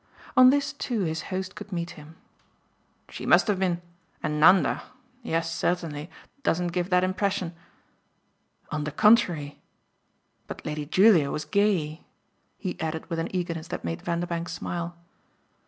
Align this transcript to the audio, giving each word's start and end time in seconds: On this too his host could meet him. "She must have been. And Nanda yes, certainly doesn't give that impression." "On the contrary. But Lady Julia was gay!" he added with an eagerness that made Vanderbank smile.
On 0.35 0.49
this 0.49 0.73
too 0.73 1.01
his 1.01 1.21
host 1.29 1.53
could 1.53 1.71
meet 1.71 1.91
him. 1.91 2.15
"She 3.09 3.27
must 3.27 3.45
have 3.45 3.59
been. 3.59 3.83
And 4.23 4.39
Nanda 4.39 4.81
yes, 5.21 5.53
certainly 5.53 6.09
doesn't 6.41 6.69
give 6.69 6.89
that 6.89 7.03
impression." 7.03 7.53
"On 8.71 8.83
the 8.83 8.91
contrary. 8.91 9.59
But 10.47 10.65
Lady 10.65 10.87
Julia 10.87 11.29
was 11.29 11.45
gay!" 11.45 12.03
he 12.57 12.79
added 12.81 13.11
with 13.11 13.19
an 13.19 13.27
eagerness 13.29 13.67
that 13.67 13.83
made 13.83 14.01
Vanderbank 14.01 14.49
smile. 14.49 14.97